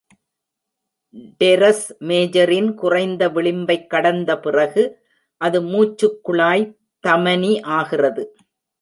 [1.43, 4.97] Teres மேஜரின் குறைந்த விளிம்பைக் கடந்த பிறகு,
[5.37, 6.75] அது மூச்சுக்குழாய்
[6.99, 8.35] தமனி ஆகிறது.